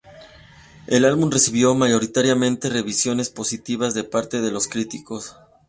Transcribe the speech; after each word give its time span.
El 0.87 1.05
álbum 1.05 1.29
recibió 1.29 1.75
mayoritariamente 1.75 2.69
revisiones 2.71 3.29
positivas 3.29 3.93
de 3.93 4.03
parte 4.03 4.41
de 4.41 4.51
los 4.51 4.67
críticos. 4.67 5.35